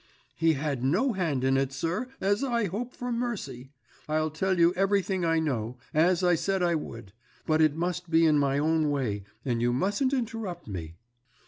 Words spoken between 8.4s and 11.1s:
own way, and you mustn't interrupt me."